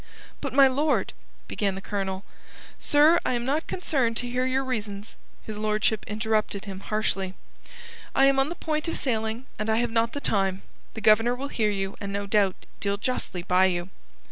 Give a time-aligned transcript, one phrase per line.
[0.41, 1.13] "But, my lord..."
[1.47, 2.25] began the Colonel.
[2.79, 7.35] "Sir, I am not concerned to hear your reasons," his lordship interrupted him harshly.
[8.15, 10.63] "I am on the point of sailing and I have not the time.
[10.95, 13.89] The Governor will hear you, and no doubt deal justly by you."